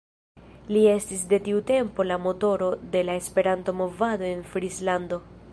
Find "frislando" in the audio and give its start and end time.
4.55-5.25